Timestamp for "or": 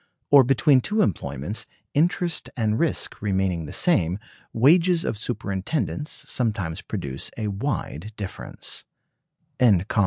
0.31-0.43